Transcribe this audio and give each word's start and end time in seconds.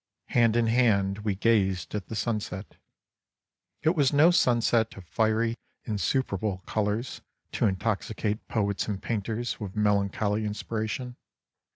Hand 0.29 0.55
in 0.55 0.65
hand 0.65 1.19
we 1.19 1.35
gazed 1.35 1.93
at 1.93 2.07
the 2.07 2.15
sunset. 2.15 2.77
It 3.83 3.95
was 3.95 4.11
no 4.11 4.31
sunset 4.31 4.97
of 4.97 5.05
fiery 5.05 5.59
insuperable 5.83 6.63
colors 6.65 7.21
to 7.51 7.67
intoxicate 7.67 8.47
poets 8.47 8.87
and 8.87 8.99
painters 8.99 9.59
with 9.59 9.75
melancholy 9.75 10.43
inspiration. 10.43 11.17